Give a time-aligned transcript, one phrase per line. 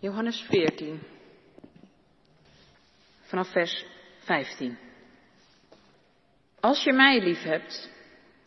[0.00, 1.00] Johannes 14,
[3.20, 3.84] vanaf vers
[4.18, 4.78] 15.
[6.60, 7.90] Als je mij lief hebt,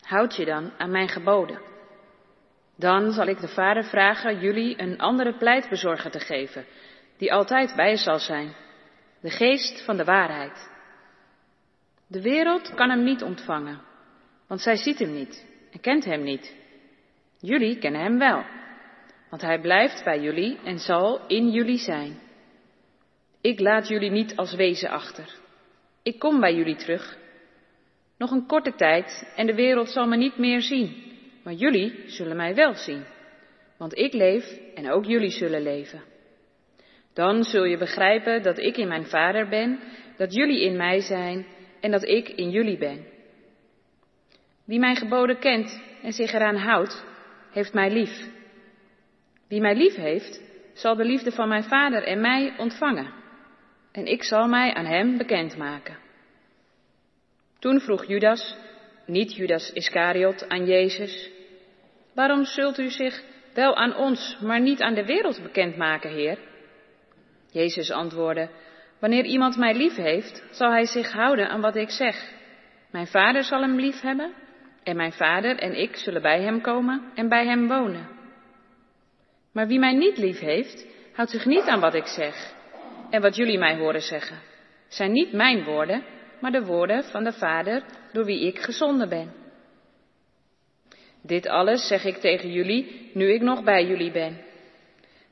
[0.00, 1.60] houd je dan aan mijn geboden.
[2.76, 6.64] Dan zal ik de Vader vragen jullie een andere pleitbezorger te geven,
[7.16, 8.54] die altijd bij zal zijn,
[9.20, 10.70] de geest van de waarheid.
[12.06, 13.80] De wereld kan hem niet ontvangen,
[14.46, 16.54] want zij ziet hem niet en kent hem niet.
[17.38, 18.44] Jullie kennen hem wel,
[19.34, 22.18] want hij blijft bij jullie en zal in jullie zijn.
[23.40, 25.34] Ik laat jullie niet als wezen achter.
[26.02, 27.18] Ik kom bij jullie terug.
[28.18, 30.94] Nog een korte tijd en de wereld zal me niet meer zien,
[31.44, 33.04] maar jullie zullen mij wel zien.
[33.78, 36.02] Want ik leef en ook jullie zullen leven.
[37.14, 39.80] Dan zul je begrijpen dat ik in mijn Vader ben,
[40.16, 41.46] dat jullie in mij zijn
[41.80, 43.06] en dat ik in jullie ben.
[44.64, 47.04] Wie mijn geboden kent en zich eraan houdt,
[47.50, 48.32] heeft mij lief.
[49.54, 53.12] Wie mij lief heeft, zal de liefde van mijn Vader en mij ontvangen.
[53.92, 55.98] En ik zal mij aan hem bekendmaken.
[57.58, 58.56] Toen vroeg Judas,
[59.06, 61.30] niet Judas Iscariot, aan Jezus,
[62.14, 66.38] waarom zult u zich wel aan ons, maar niet aan de wereld bekendmaken, Heer?
[67.50, 68.48] Jezus antwoordde,
[68.98, 72.32] wanneer iemand mij lief heeft, zal hij zich houden aan wat ik zeg.
[72.90, 74.32] Mijn vader zal hem lief hebben
[74.82, 78.22] en mijn vader en ik zullen bij hem komen en bij hem wonen.
[79.54, 82.54] Maar wie mij niet lief heeft, houdt zich niet aan wat ik zeg.
[83.10, 84.38] En wat jullie mij horen zeggen,
[84.88, 86.04] zijn niet mijn woorden,
[86.40, 87.82] maar de woorden van de Vader
[88.12, 89.32] door wie ik gezonden ben.
[91.22, 94.40] Dit alles zeg ik tegen jullie nu ik nog bij jullie ben.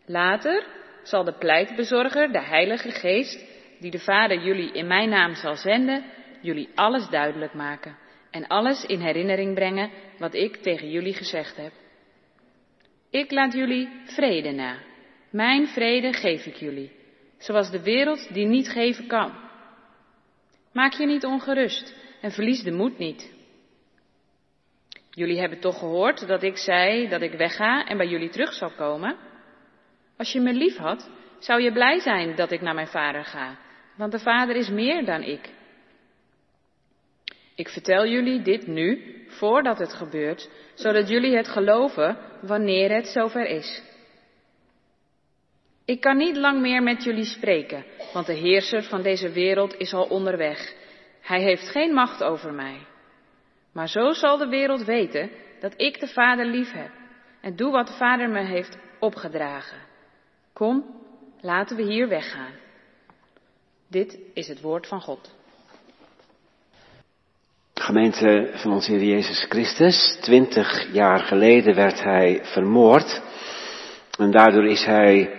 [0.06, 0.66] Later
[1.02, 3.44] zal de pleitbezorger, de Heilige Geest,
[3.80, 6.04] die de Vader jullie in mijn naam zal zenden,
[6.40, 7.96] jullie alles duidelijk maken
[8.30, 11.72] en alles in herinnering brengen wat ik tegen jullie gezegd heb.
[13.12, 14.76] Ik laat jullie vrede na.
[15.30, 16.92] Mijn vrede geef ik jullie,
[17.38, 19.32] zoals de wereld die niet geven kan.
[20.72, 23.32] Maak je niet ongerust en verlies de moed niet.
[25.10, 28.70] Jullie hebben toch gehoord dat ik zei dat ik wegga en bij jullie terug zal
[28.70, 29.16] komen?
[30.16, 33.58] Als je me lief had, zou je blij zijn dat ik naar mijn vader ga,
[33.96, 35.50] want de vader is meer dan ik.
[37.54, 43.46] Ik vertel jullie dit nu, voordat het gebeurt, zodat jullie het geloven wanneer het zover
[43.46, 43.82] is.
[45.84, 49.92] Ik kan niet lang meer met jullie spreken, want de heerser van deze wereld is
[49.92, 50.74] al onderweg.
[51.20, 52.86] Hij heeft geen macht over mij.
[53.72, 55.30] Maar zo zal de wereld weten
[55.60, 56.90] dat ik de Vader lief heb
[57.40, 59.78] en doe wat de Vader me heeft opgedragen.
[60.52, 60.84] Kom,
[61.40, 62.52] laten we hier weggaan.
[63.88, 65.34] Dit is het woord van God.
[67.82, 73.20] Gemeente van onze Heer Jezus Christus, twintig jaar geleden werd hij vermoord
[74.18, 75.30] en daardoor is hij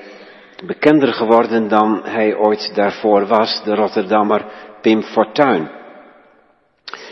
[0.66, 4.46] bekender geworden dan hij ooit daarvoor was, de Rotterdammer
[4.82, 5.70] Pim Fortuyn.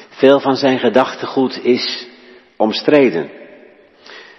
[0.09, 2.07] Veel van zijn gedachtegoed is
[2.57, 3.29] omstreden.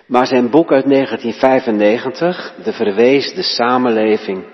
[0.06, 4.44] Maar zijn boek uit 1995, De Verweesde Samenleving,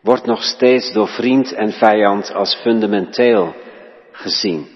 [0.00, 3.54] wordt nog steeds door vriend en vijand als fundamenteel
[4.12, 4.73] gezien.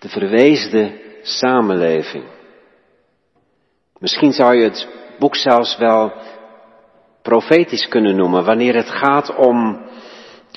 [0.00, 2.24] De verweesde samenleving.
[3.98, 4.88] Misschien zou je het
[5.18, 6.12] boek zelfs wel
[7.22, 9.86] profetisch kunnen noemen, wanneer het gaat om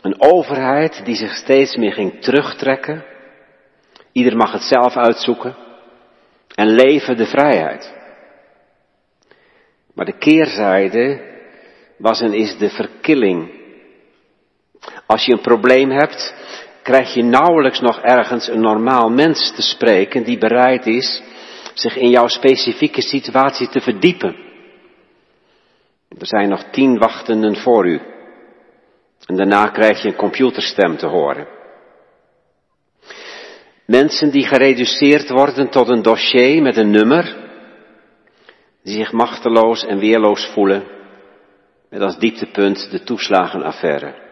[0.01, 3.03] een overheid die zich steeds meer ging terugtrekken.
[4.11, 5.55] Ieder mag het zelf uitzoeken
[6.55, 7.93] en leven de vrijheid.
[9.93, 11.31] Maar de keerzijde
[11.97, 13.61] was en is de verkilling.
[15.05, 16.33] Als je een probleem hebt,
[16.83, 21.21] krijg je nauwelijks nog ergens een normaal mens te spreken die bereid is
[21.73, 24.35] zich in jouw specifieke situatie te verdiepen.
[26.19, 28.01] Er zijn nog tien wachtenden voor u.
[29.25, 31.47] En daarna krijg je een computerstem te horen.
[33.85, 37.35] Mensen die gereduceerd worden tot een dossier met een nummer,
[38.83, 40.83] die zich machteloos en weerloos voelen,
[41.89, 44.22] met als dieptepunt de toeslagenaffaire.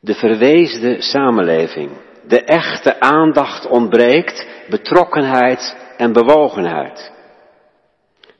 [0.00, 1.90] De verweesde samenleving,
[2.26, 7.12] de echte aandacht ontbreekt, betrokkenheid en bewogenheid.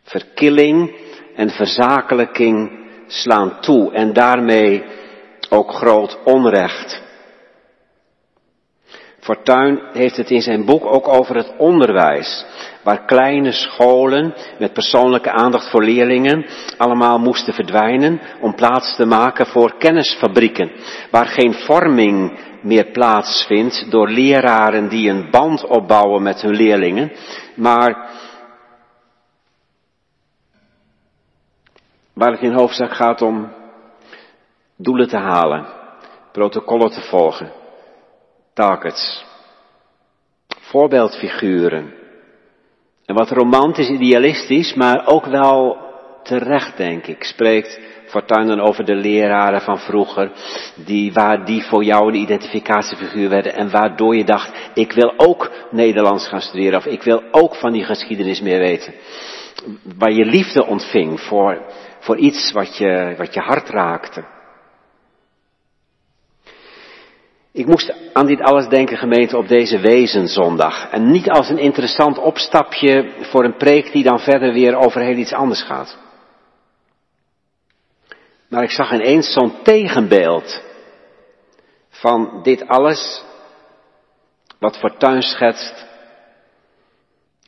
[0.02, 0.96] Verkilling
[1.34, 4.84] en verzakelijking slaan toe en daarmee
[5.50, 7.02] ook groot onrecht.
[9.30, 12.44] Fortuin heeft het in zijn boek ook over het onderwijs,
[12.82, 16.46] waar kleine scholen met persoonlijke aandacht voor leerlingen
[16.76, 20.70] allemaal moesten verdwijnen om plaats te maken voor kennisfabrieken,
[21.10, 27.12] waar geen vorming meer plaatsvindt door leraren die een band opbouwen met hun leerlingen,
[27.54, 28.10] maar
[32.12, 33.52] waar het in hoofdzaak gaat om
[34.76, 35.66] doelen te halen,
[36.32, 37.59] protocollen te volgen,
[38.54, 39.24] targets,
[40.60, 41.94] voorbeeldfiguren.
[43.04, 45.78] En wat romantisch, idealistisch, maar ook wel
[46.22, 47.80] terecht, denk ik, spreekt
[48.10, 50.32] Fortuyn dan over de leraren van vroeger,
[50.84, 55.50] die, waar die voor jou een identificatiefiguur werden en waardoor je dacht, ik wil ook
[55.70, 58.94] Nederlands gaan studeren of ik wil ook van die geschiedenis meer weten.
[59.98, 61.62] Waar je liefde ontving voor,
[61.98, 64.24] voor iets wat je, wat je hart raakte.
[67.52, 70.90] Ik moest aan dit alles denken, gemeente, op deze Wezenzondag.
[70.90, 75.16] En niet als een interessant opstapje voor een preek die dan verder weer over heel
[75.16, 75.98] iets anders gaat.
[78.48, 80.62] Maar ik zag ineens zo'n tegenbeeld
[81.88, 83.22] van dit alles
[84.58, 85.88] wat Fortuin schetst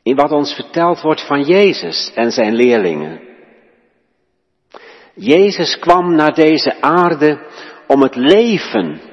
[0.02, 3.20] in wat ons verteld wordt van Jezus en zijn leerlingen.
[5.14, 7.46] Jezus kwam naar deze aarde
[7.86, 9.11] om het leven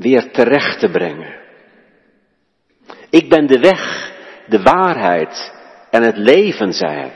[0.00, 1.38] weer terecht te brengen.
[3.10, 4.12] Ik ben de weg,
[4.46, 5.52] de waarheid
[5.90, 7.12] en het leven, zei hij.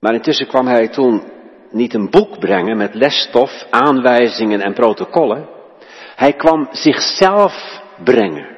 [0.00, 1.22] Maar intussen kwam hij toen
[1.70, 5.48] niet een boek brengen met lesstof, aanwijzingen en protocollen.
[6.16, 8.56] Hij kwam zichzelf brengen.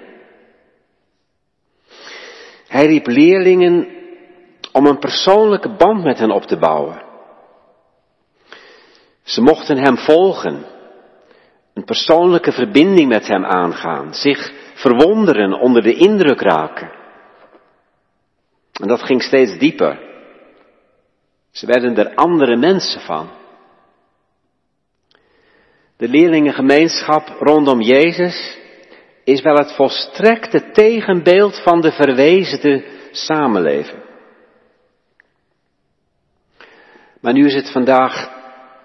[2.68, 3.88] Hij riep leerlingen
[4.72, 7.07] om een persoonlijke band met hen op te bouwen.
[9.28, 10.64] Ze mochten hem volgen,
[11.74, 16.90] een persoonlijke verbinding met hem aangaan, zich verwonderen, onder de indruk raken.
[18.80, 19.98] En dat ging steeds dieper.
[21.50, 23.30] Ze werden er andere mensen van.
[25.96, 28.58] De leerlingengemeenschap rondom Jezus
[29.24, 34.02] is wel het volstrekte tegenbeeld van de verweesde samenleving.
[37.20, 38.37] Maar nu is het vandaag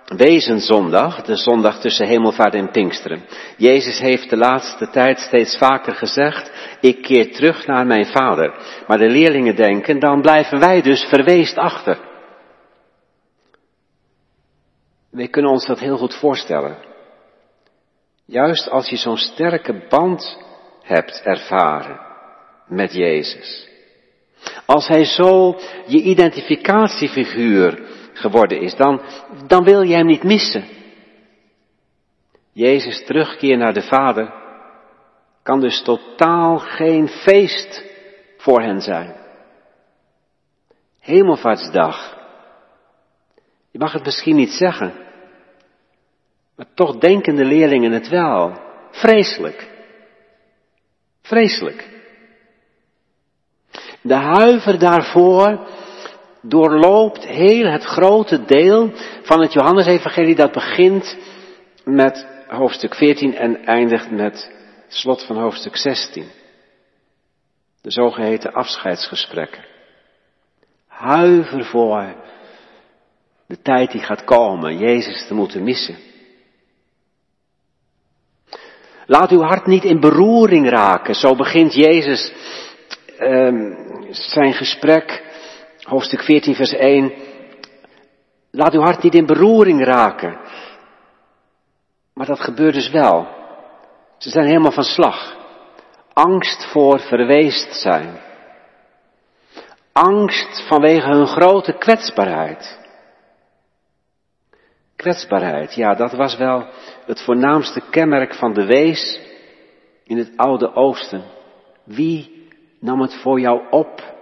[0.06, 3.26] Wezenzondag, de zondag tussen hemelvaart en Pinksteren.
[3.58, 6.52] Jezus heeft de laatste tijd steeds vaker gezegd,
[6.82, 8.54] ik keer terug naar mijn vader.
[8.88, 11.98] Maar de leerlingen denken, dan blijven wij dus verweest achter.
[15.12, 16.78] Wij kunnen ons dat heel goed voorstellen.
[18.26, 20.38] Juist als je zo'n sterke band
[20.82, 22.00] hebt ervaren
[22.68, 23.68] met Jezus.
[24.66, 29.02] Als Hij zo je identificatiefiguur geworden is, dan,
[29.48, 30.64] dan wil je Hem niet missen.
[32.52, 34.34] Jezus terugkeer naar de Vader
[35.44, 37.84] kan dus totaal geen feest
[38.38, 39.16] voor hen zijn.
[41.00, 42.18] Hemelvaartsdag.
[43.72, 44.94] Je mag het misschien niet zeggen,
[46.56, 48.62] maar toch denken de leerlingen het wel.
[48.92, 49.70] Vreselijk.
[51.22, 51.90] Vreselijk.
[54.02, 55.68] De huiver daarvoor
[56.44, 58.92] doorloopt heel het grote deel
[59.22, 61.18] van het Johannesevangelie dat begint
[61.84, 64.52] met hoofdstuk 14 en eindigt met het
[64.88, 66.26] slot van hoofdstuk 16.
[67.82, 69.66] De zogeheten afscheidsgesprekken.
[70.88, 72.16] Huiver voor
[73.48, 75.98] de tijd die gaat komen, Jezus te moeten missen.
[79.06, 81.16] Laat uw hart niet in beroering raken.
[81.16, 82.34] Zo begint Jezus
[83.20, 83.78] um,
[84.10, 85.24] zijn gesprek,
[85.84, 87.14] hoofdstuk 14, vers 1.
[88.52, 90.40] Laat uw hart niet in beroering raken.
[92.14, 93.28] Maar dat gebeurt dus wel.
[94.18, 95.36] Ze zijn helemaal van slag.
[96.14, 98.20] Angst voor verweest zijn.
[99.92, 102.80] Angst vanwege hun grote kwetsbaarheid.
[104.96, 106.66] Kwetsbaarheid, ja, dat was wel
[107.06, 109.20] het voornaamste kenmerk van de wees
[110.04, 111.24] in het Oude Oosten.
[111.84, 112.48] Wie
[112.80, 114.13] nam het voor jou op?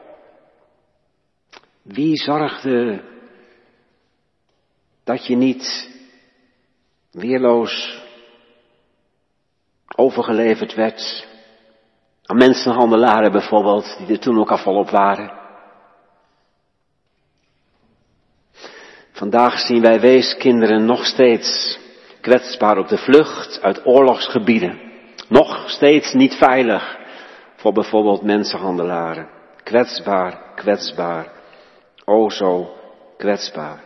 [1.81, 3.03] Wie zorgde
[5.03, 5.89] dat je niet
[7.11, 8.01] weerloos
[9.95, 11.27] overgeleverd werd
[12.23, 15.39] aan mensenhandelaren bijvoorbeeld, die er toen ook al volop waren?
[19.11, 21.79] Vandaag zien wij weeskinderen nog steeds
[22.21, 24.79] kwetsbaar op de vlucht uit oorlogsgebieden.
[25.29, 26.97] Nog steeds niet veilig
[27.55, 29.29] voor bijvoorbeeld mensenhandelaren.
[29.63, 31.40] Kwetsbaar, kwetsbaar.
[32.05, 32.75] O zo
[33.17, 33.83] kwetsbaar.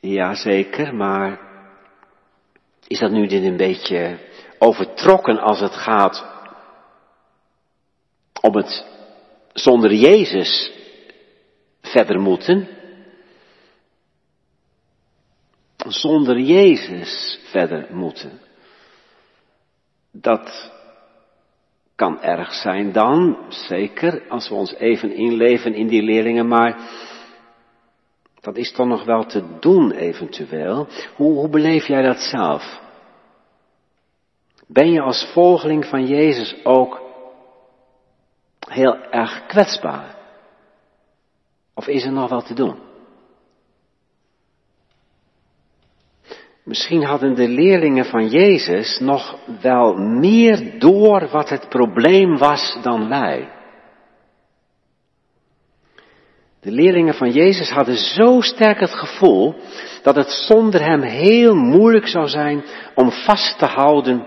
[0.00, 1.40] Jazeker, maar
[2.86, 4.18] is dat nu dit een beetje
[4.58, 6.24] overtrokken als het gaat
[8.40, 8.86] om het
[9.52, 10.72] zonder Jezus
[11.80, 12.68] verder moeten.
[15.76, 18.40] Zonder Jezus verder moeten.
[20.12, 20.72] Dat
[21.96, 26.78] Kan erg zijn dan, zeker, als we ons even inleven in die leerlingen, maar
[28.40, 30.88] dat is toch nog wel te doen eventueel.
[31.14, 32.80] Hoe, hoe beleef jij dat zelf?
[34.66, 37.00] Ben je als volgeling van Jezus ook
[38.68, 40.16] heel erg kwetsbaar?
[41.74, 42.85] Of is er nog wel te doen?
[46.66, 53.08] Misschien hadden de leerlingen van Jezus nog wel meer door wat het probleem was dan
[53.08, 53.48] wij.
[56.60, 59.54] De leerlingen van Jezus hadden zo sterk het gevoel
[60.02, 64.26] dat het zonder hem heel moeilijk zou zijn om vast te houden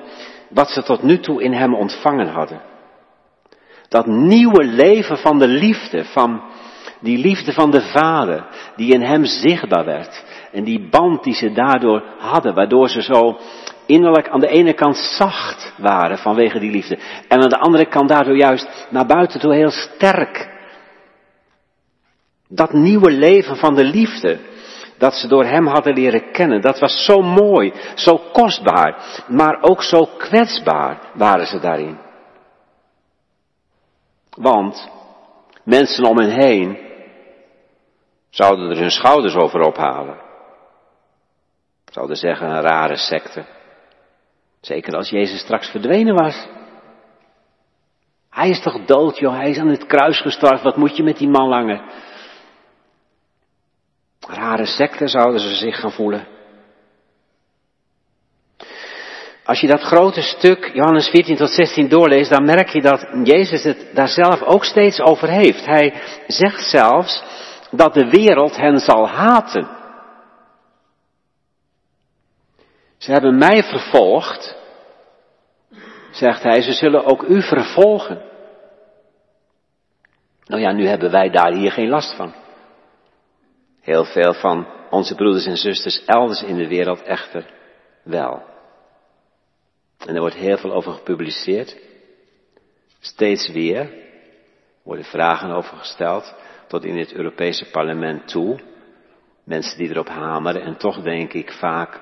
[0.49, 2.61] wat ze tot nu toe in hem ontvangen hadden.
[3.87, 6.41] Dat nieuwe leven van de liefde, van
[7.01, 10.23] die liefde van de Vader, die in hem zichtbaar werd.
[10.51, 13.37] En die band die ze daardoor hadden, waardoor ze zo
[13.85, 16.99] innerlijk aan de ene kant zacht waren vanwege die liefde.
[17.27, 20.57] En aan de andere kant daardoor juist naar buiten toe heel sterk.
[22.47, 24.39] Dat nieuwe leven van de liefde,
[24.97, 29.83] dat ze door hem hadden leren kennen, dat was zo mooi, zo kostbaar, maar ook
[29.83, 31.97] zo kwetsbaar waren ze daarin.
[34.29, 34.89] Want
[35.63, 36.77] mensen om hen heen
[38.29, 40.28] zouden er hun schouders over ophalen.
[41.91, 43.45] Zouden zeggen een rare secte.
[44.61, 46.47] Zeker als Jezus straks verdwenen was.
[48.29, 49.35] Hij is toch dood, joh.
[49.35, 50.63] Hij is aan het kruis gestorven.
[50.63, 51.81] Wat moet je met die man langer?
[54.27, 56.27] Rare secte zouden ze zich gaan voelen.
[59.43, 63.63] Als je dat grote stuk, Johannes 14 tot 16 doorleest, dan merk je dat Jezus
[63.63, 65.65] het daar zelf ook steeds over heeft.
[65.65, 67.23] Hij zegt zelfs
[67.71, 69.78] dat de wereld hen zal haten.
[72.99, 74.57] Ze hebben mij vervolgd,
[76.11, 78.21] zegt hij, ze zullen ook u vervolgen.
[80.45, 82.33] Nou ja, nu hebben wij daar hier geen last van.
[83.81, 87.45] Heel veel van onze broeders en zusters elders in de wereld echter
[88.03, 88.43] wel.
[90.05, 91.77] En er wordt heel veel over gepubliceerd.
[92.99, 93.93] Steeds weer
[94.83, 96.35] worden vragen over gesteld,
[96.67, 98.59] tot in het Europese parlement toe.
[99.43, 101.99] Mensen die erop hameren en toch denk ik vaak,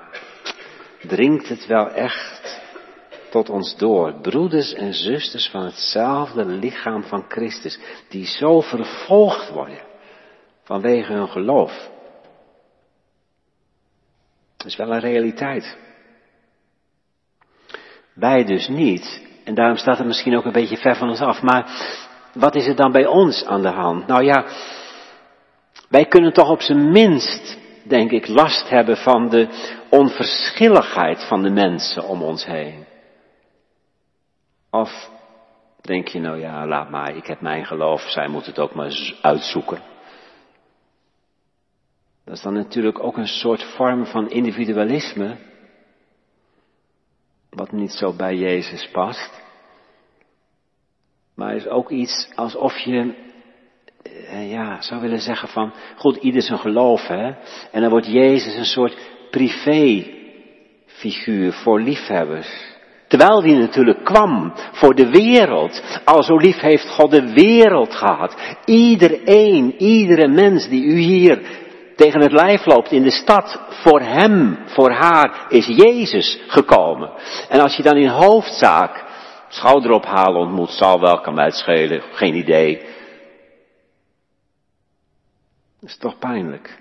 [1.06, 2.60] dringt het wel echt
[3.30, 4.20] tot ons door.
[4.20, 7.78] Broeders en zusters van hetzelfde lichaam van Christus,
[8.08, 9.86] die zo vervolgd worden
[10.62, 11.90] vanwege hun geloof.
[14.56, 15.76] Dat is wel een realiteit.
[18.14, 19.26] Wij dus niet.
[19.44, 21.42] En daarom staat het misschien ook een beetje ver van ons af.
[21.42, 21.66] Maar
[22.34, 24.06] wat is er dan bij ons aan de hand?
[24.06, 24.44] Nou ja,
[25.88, 29.48] wij kunnen toch op zijn minst, denk ik, last hebben van de
[29.90, 32.86] onverschilligheid van de mensen om ons heen.
[34.70, 35.10] Of
[35.80, 39.16] denk je, nou ja, laat maar, ik heb mijn geloof, zij moet het ook maar
[39.22, 39.82] uitzoeken.
[42.24, 45.36] Dat is dan natuurlijk ook een soort vorm van individualisme,
[47.50, 49.42] wat niet zo bij Jezus past.
[51.34, 53.27] Maar is ook iets alsof je,
[54.48, 57.34] ja, zou willen zeggen van, goed, ieder zijn geloof, hè.
[57.72, 58.96] En dan wordt Jezus een soort
[59.30, 62.76] privé-figuur voor liefhebbers.
[63.08, 66.00] Terwijl die natuurlijk kwam voor de wereld.
[66.04, 68.36] Al zo lief heeft God de wereld gehad.
[68.64, 71.40] Iedereen, iedere mens die u hier
[71.96, 77.10] tegen het lijf loopt in de stad, voor hem, voor haar is Jezus gekomen.
[77.48, 79.04] En als je dan in hoofdzaak
[79.48, 82.82] schouderophalen ontmoet, zal wel, kan mij het schelen, geen idee.
[85.80, 86.78] Dat is toch pijnlijk.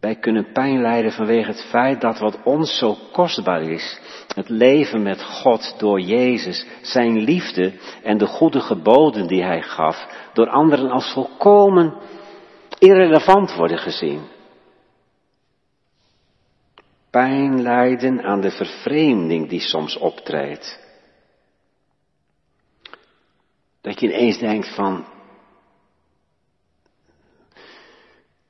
[0.00, 4.00] Wij kunnen pijn lijden vanwege het feit dat wat ons zo kostbaar is,
[4.34, 10.06] het leven met God door Jezus, zijn liefde en de goede geboden die Hij gaf,
[10.32, 11.94] door anderen als volkomen
[12.78, 14.22] irrelevant worden gezien.
[17.10, 20.80] Pijn lijden aan de vervreemding die soms optreedt.
[23.80, 25.06] Dat je ineens denkt van,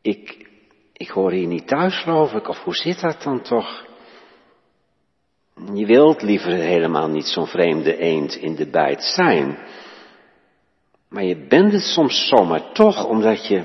[0.03, 0.47] ik,
[0.93, 3.85] ik hoor hier niet thuis geloof ik, of hoe zit dat dan toch?
[5.75, 9.59] Je wilt liever helemaal niet zo'n vreemde eend in de bijt zijn.
[11.09, 13.63] Maar je bent het soms zomaar toch, omdat je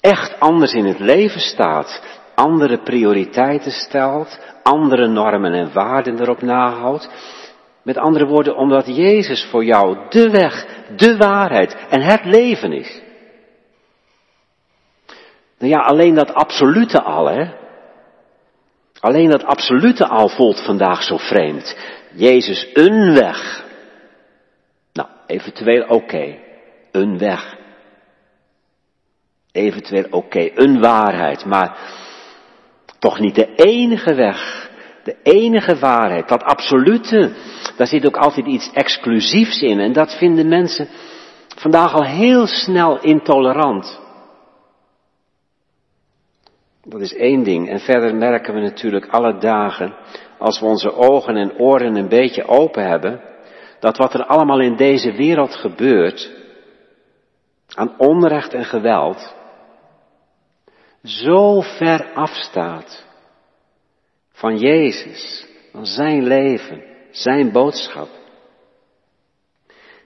[0.00, 2.02] echt anders in het leven staat,
[2.34, 7.08] andere prioriteiten stelt, andere normen en waarden erop nahoudt.
[7.82, 13.02] Met andere woorden, omdat Jezus voor jou de weg, de waarheid en het leven is.
[15.58, 17.52] Nou ja, alleen dat absolute al, hè.
[19.00, 21.76] Alleen dat absolute al voelt vandaag zo vreemd.
[22.14, 23.64] Jezus een weg.
[24.92, 26.38] Nou, eventueel oké.
[26.92, 27.56] Een weg.
[29.52, 31.78] Eventueel oké, een waarheid, maar
[32.98, 34.70] toch niet de enige weg.
[35.04, 37.32] De enige waarheid, dat absolute,
[37.76, 39.80] daar zit ook altijd iets exclusiefs in.
[39.80, 40.88] En dat vinden mensen
[41.56, 44.00] vandaag al heel snel intolerant.
[46.84, 47.68] Dat is één ding.
[47.68, 49.94] En verder merken we natuurlijk alle dagen,
[50.38, 53.20] als we onze ogen en oren een beetje open hebben,
[53.80, 56.32] dat wat er allemaal in deze wereld gebeurt,
[57.74, 59.34] aan onrecht en geweld,
[61.02, 63.04] zo ver afstaat
[64.32, 68.08] van Jezus, van zijn leven, zijn boodschap.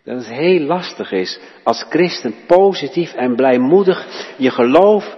[0.04, 4.06] Dat het heel lastig is als christen positief en blijmoedig
[4.36, 5.16] je geloof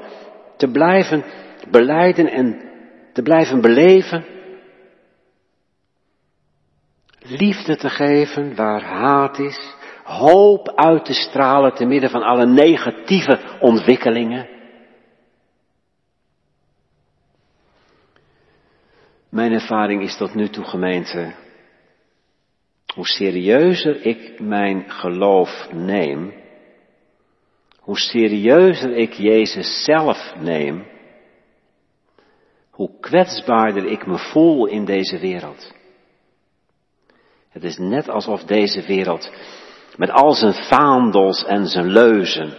[0.56, 1.24] te blijven
[1.70, 2.70] beleiden en
[3.12, 4.24] te blijven beleven.
[7.18, 9.74] Liefde te geven waar haat is.
[10.04, 14.48] Hoop uit te stralen te midden van alle negatieve ontwikkelingen.
[19.30, 21.34] Mijn ervaring is tot nu toe gemeente,
[22.94, 26.34] hoe serieuzer ik mijn geloof neem,
[27.80, 30.86] hoe serieuzer ik Jezus zelf neem,
[32.80, 35.72] hoe kwetsbaarder ik me voel in deze wereld.
[37.50, 39.30] Het is net alsof deze wereld
[39.96, 42.52] met al zijn vaandels en zijn leuzen,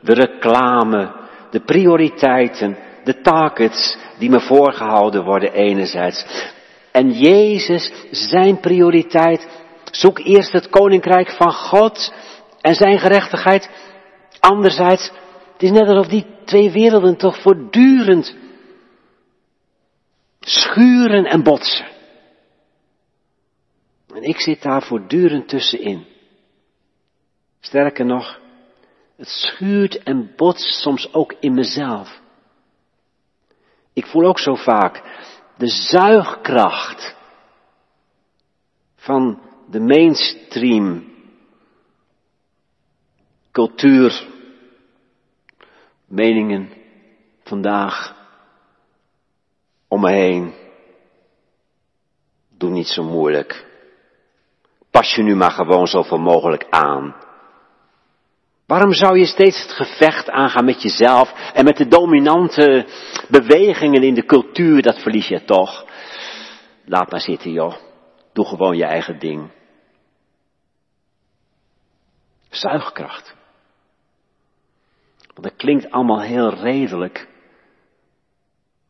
[0.00, 1.12] de reclame,
[1.50, 6.24] de prioriteiten, de targets die me voorgehouden worden enerzijds.
[6.90, 9.48] En Jezus, zijn prioriteit,
[9.90, 12.12] zoek eerst het koninkrijk van God
[12.60, 13.70] en zijn gerechtigheid.
[14.40, 15.12] Anderzijds,
[15.52, 18.40] het is net alsof die twee werelden toch voortdurend
[20.46, 21.86] schuren en botsen.
[24.14, 26.06] En ik zit daar voortdurend tussenin.
[27.60, 28.40] Sterker nog,
[29.16, 32.20] het schuurt en botst soms ook in mezelf.
[33.92, 35.02] Ik voel ook zo vaak
[35.56, 37.16] de zuigkracht
[38.96, 41.12] van de mainstream
[43.52, 44.26] cultuur,
[46.06, 46.72] meningen
[47.42, 48.21] vandaag
[49.92, 50.54] om me heen.
[52.58, 53.66] Doe niet zo moeilijk.
[54.90, 57.16] Pas je nu maar gewoon zoveel mogelijk aan.
[58.66, 62.86] Waarom zou je steeds het gevecht aangaan met jezelf en met de dominante
[63.28, 64.82] bewegingen in de cultuur?
[64.82, 65.84] Dat verlies je toch.
[66.84, 67.76] Laat maar zitten, joh.
[68.32, 69.50] Doe gewoon je eigen ding.
[72.48, 73.34] Zuigkracht.
[75.18, 77.31] Want dat klinkt allemaal heel redelijk.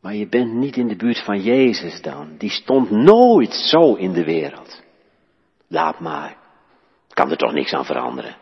[0.03, 2.35] Maar je bent niet in de buurt van Jezus dan.
[2.37, 4.81] Die stond nooit zo in de wereld.
[5.67, 6.37] Laat maar.
[7.09, 8.37] Kan er toch niks aan veranderen.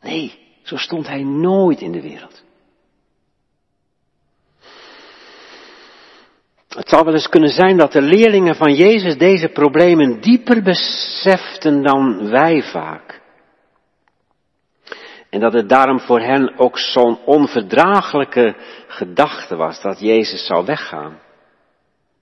[0.00, 2.44] Nee, zo stond hij nooit in de wereld.
[6.68, 11.82] Het zou wel eens kunnen zijn dat de leerlingen van Jezus deze problemen dieper beseften
[11.82, 13.22] dan wij vaak.
[15.36, 21.18] En dat het daarom voor hen ook zo'n onverdraaglijke gedachte was dat Jezus zou weggaan.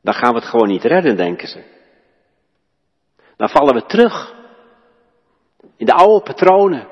[0.03, 1.62] Dan gaan we het gewoon niet redden, denken ze.
[3.37, 4.35] Dan vallen we terug
[5.77, 6.88] in de oude patronen.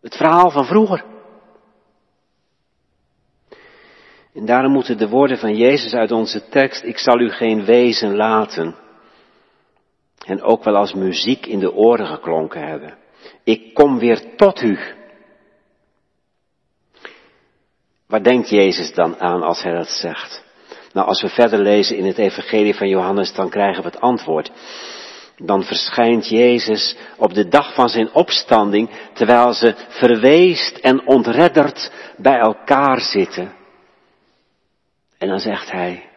[0.00, 1.04] Het verhaal van vroeger.
[4.34, 8.16] En daarom moeten de woorden van Jezus uit onze tekst, ik zal u geen wezen
[8.16, 8.74] laten,
[10.26, 12.99] en ook wel als muziek in de oren geklonken hebben.
[13.44, 14.78] Ik kom weer tot u.
[18.06, 20.44] Waar denkt Jezus dan aan als hij dat zegt?
[20.92, 24.50] Nou, als we verder lezen in het Evangelie van Johannes, dan krijgen we het antwoord.
[25.36, 32.38] Dan verschijnt Jezus op de dag van zijn opstanding, terwijl ze verweest en ontredderd bij
[32.38, 33.52] elkaar zitten.
[35.18, 36.08] En dan zegt hij,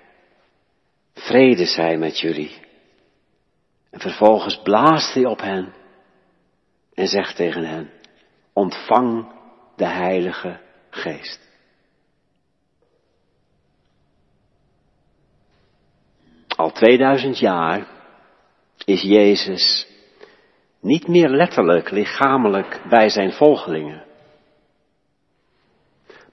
[1.13, 2.61] vrede zij met jullie.
[3.91, 5.73] En vervolgens blaast hij op hen
[6.93, 7.89] en zegt tegen hen,
[8.53, 9.27] ontvang
[9.75, 11.39] de Heilige Geest.
[16.47, 17.87] Al 2000 jaar
[18.85, 19.87] is Jezus
[20.81, 24.03] niet meer letterlijk, lichamelijk bij zijn volgelingen.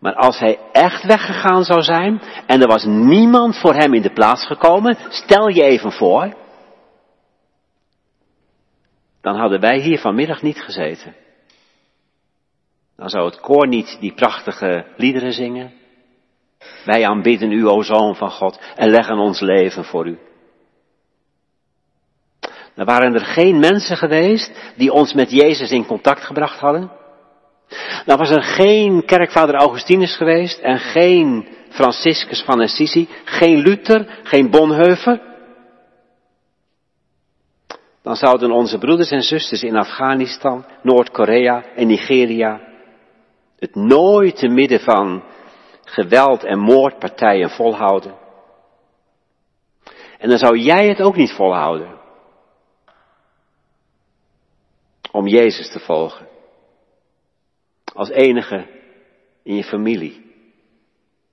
[0.01, 4.13] Maar als hij echt weggegaan zou zijn en er was niemand voor hem in de
[4.13, 6.35] plaats gekomen, stel je even voor,
[9.21, 11.15] dan hadden wij hier vanmiddag niet gezeten.
[12.97, 15.73] Dan zou het koor niet die prachtige liederen zingen.
[16.85, 20.19] Wij aanbidden u, o Zoon van God, en leggen ons leven voor u.
[22.75, 26.91] Er waren er geen mensen geweest die ons met Jezus in contact gebracht hadden.
[28.05, 34.51] Dan was er geen kerkvader Augustinus geweest en geen Franciscus van Assisi, geen Luther, geen
[34.51, 35.30] Bonhoeffer.
[38.03, 42.69] Dan zouden onze broeders en zusters in Afghanistan, Noord-Korea en Nigeria
[43.61, 45.25] het nooit te midden van
[45.85, 48.19] geweld en moordpartijen volhouden.
[50.19, 51.99] En dan zou jij het ook niet volhouden.
[55.13, 56.29] Om Jezus te volgen.
[57.95, 58.67] Als enige
[59.43, 60.35] in je familie.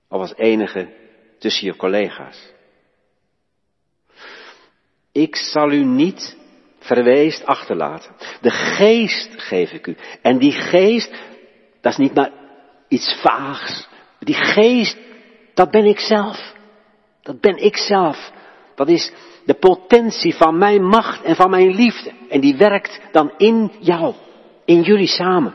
[0.08, 0.94] Of als enige
[1.38, 2.52] tussen je collega's.
[5.12, 6.36] Ik zal u niet
[6.88, 8.14] verweest achterlaten.
[8.40, 9.96] De geest geef ik u.
[10.22, 11.12] En die geest,
[11.80, 12.30] dat is niet maar
[12.88, 13.88] iets vaags.
[14.18, 14.96] Die geest,
[15.54, 16.54] dat ben ik zelf.
[17.22, 18.32] Dat ben ik zelf.
[18.74, 19.12] Dat is
[19.44, 22.12] de potentie van mijn macht en van mijn liefde.
[22.28, 24.14] En die werkt dan in jou,
[24.64, 25.54] in jullie samen.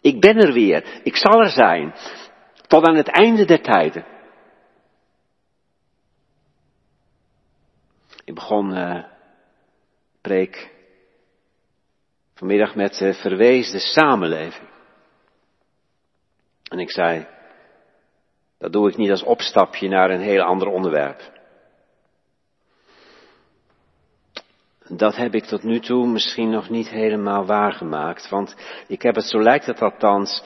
[0.00, 1.94] Ik ben er weer, ik zal er zijn,
[2.66, 4.04] tot aan het einde der tijden.
[8.24, 9.04] Ik begon uh,
[10.20, 10.70] preek
[12.34, 14.68] vanmiddag met verwees de samenleving.
[16.70, 17.26] En ik zei,
[18.58, 21.38] dat doe ik niet als opstapje naar een heel ander onderwerp.
[24.88, 28.56] Dat heb ik tot nu toe misschien nog niet helemaal waargemaakt, want
[28.86, 30.42] ik heb het, zo lijkt het althans,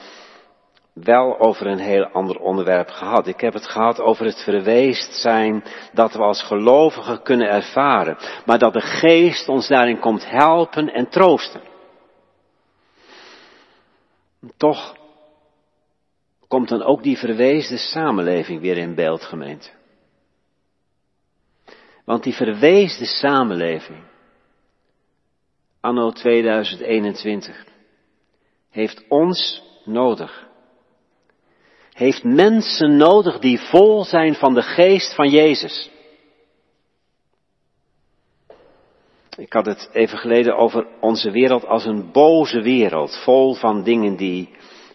[1.03, 3.27] wel over een heel ander onderwerp gehad.
[3.27, 8.59] Ik heb het gehad over het verweest zijn dat we als gelovigen kunnen ervaren, maar
[8.59, 11.61] dat de geest ons daarin komt helpen en troosten.
[14.57, 14.95] Toch
[16.47, 19.69] komt dan ook die verweesde samenleving weer in beeld, gemeente.
[22.05, 24.03] Want die verweesde samenleving,
[25.79, 27.65] anno 2021,
[28.69, 30.53] heeft ons nodig.
[31.95, 35.89] Heeft mensen nodig die vol zijn van de geest van Jezus.
[39.37, 44.15] Ik had het even geleden over onze wereld als een boze wereld, vol van dingen
[44.15, 44.49] die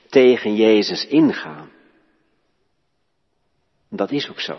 [0.09, 1.71] tegen Jezus ingaan.
[3.89, 4.59] Dat is ook zo.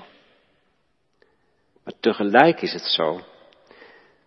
[1.84, 3.22] Maar tegelijk is het zo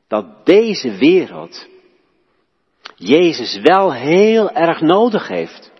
[0.08, 1.66] dat deze wereld
[2.96, 5.72] Jezus wel heel erg nodig heeft.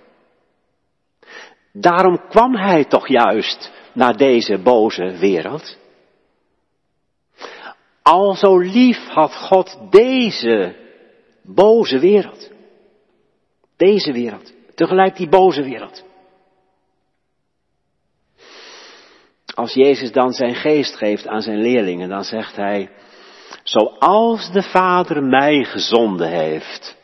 [1.77, 5.77] Daarom kwam hij toch juist naar deze boze wereld.
[8.03, 10.77] Al zo lief had God deze
[11.43, 12.51] boze wereld.
[13.77, 14.53] Deze wereld.
[14.75, 16.05] Tegelijk die boze wereld.
[19.55, 22.91] Als Jezus dan zijn geest geeft aan zijn leerlingen, dan zegt hij,
[23.63, 26.97] zoals de Vader mij gezonden heeft,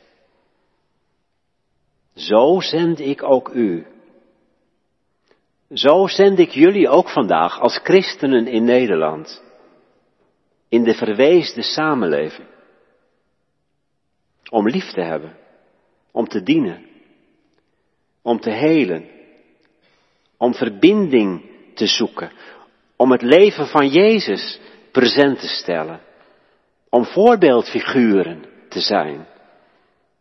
[2.14, 3.86] zo zend ik ook u.
[5.72, 9.42] Zo zend ik jullie ook vandaag als christenen in Nederland,
[10.68, 12.48] in de verweesde samenleving,
[14.50, 15.36] om lief te hebben,
[16.10, 16.86] om te dienen,
[18.22, 19.08] om te helen,
[20.36, 22.32] om verbinding te zoeken,
[22.96, 24.60] om het leven van Jezus
[24.92, 26.00] present te stellen,
[26.88, 29.26] om voorbeeldfiguren te zijn,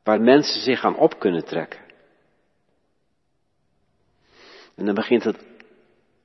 [0.03, 1.88] waar mensen zich aan op kunnen trekken.
[4.79, 5.45] En dan begint het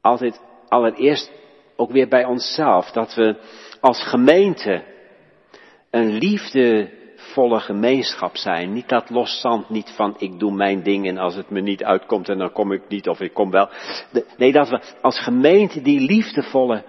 [0.01, 1.33] altijd allereerst
[1.77, 3.37] ook weer bij onszelf, dat we
[3.81, 4.85] als gemeente
[5.91, 8.73] een liefde volle gemeenschap zijn.
[8.73, 12.29] Niet dat loszand, niet van ik doe mijn ding en als het me niet uitkomt
[12.29, 13.69] en dan kom ik niet of ik kom wel.
[14.37, 16.85] Nee, dat we als gemeente die liefdevolle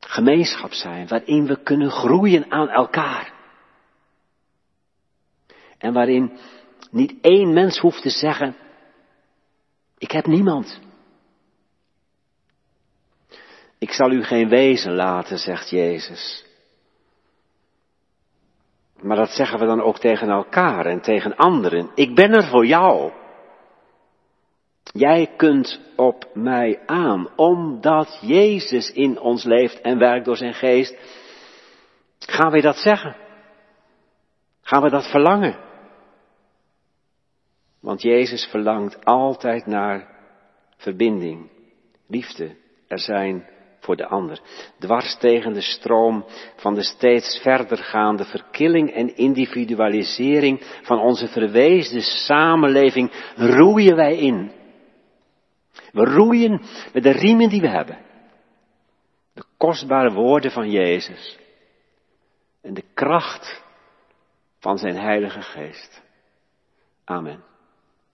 [0.00, 3.32] gemeenschap zijn, waarin we kunnen groeien aan elkaar.
[5.78, 6.32] En waarin
[6.90, 8.56] niet één mens hoeft te zeggen,
[9.98, 10.80] ik heb niemand.
[13.78, 16.44] Ik zal u geen wezen laten, zegt Jezus.
[19.00, 21.90] Maar dat zeggen we dan ook tegen elkaar en tegen anderen.
[21.94, 23.12] Ik ben er voor jou.
[24.82, 30.94] Jij kunt op mij aan, omdat Jezus in ons leeft en werkt door zijn geest.
[32.18, 33.16] Gaan we dat zeggen?
[34.62, 35.63] Gaan we dat verlangen?
[37.84, 40.08] Want Jezus verlangt altijd naar
[40.76, 41.50] verbinding,
[42.06, 42.56] liefde.
[42.88, 43.48] Er zijn
[43.80, 44.40] voor de ander.
[44.78, 46.24] Dwars tegen de stroom
[46.56, 54.52] van de steeds verdergaande verkilling en individualisering van onze verweesde samenleving roeien wij in.
[55.92, 57.98] We roeien met de riemen die we hebben.
[59.34, 61.38] De kostbare woorden van Jezus.
[62.62, 63.64] En de kracht
[64.58, 66.02] van zijn Heilige Geest.
[67.04, 67.52] Amen.